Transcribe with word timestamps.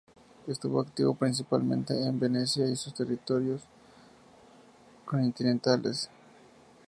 Estuvo 0.47 0.79
activo 0.81 1.13
principalmente 1.13 1.93
en 2.07 2.19
Venecia 2.19 2.65
y 2.65 2.75
sus 2.75 2.91
territorios 2.91 3.61
continentales. 5.05 6.09